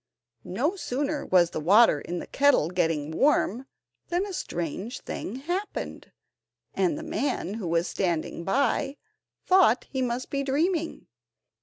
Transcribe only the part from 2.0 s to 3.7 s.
in the kettle getting warm